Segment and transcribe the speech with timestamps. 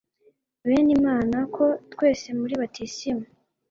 [0.67, 3.25] bene imana ko twese muri batisimu